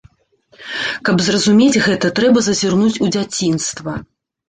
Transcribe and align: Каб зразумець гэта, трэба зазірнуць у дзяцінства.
Каб 1.09 1.21
зразумець 1.27 1.81
гэта, 1.87 2.13
трэба 2.23 2.47
зазірнуць 2.49 3.01
у 3.07 3.15
дзяцінства. 3.15 4.01